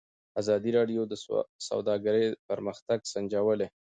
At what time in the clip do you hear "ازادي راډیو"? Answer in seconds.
0.41-1.01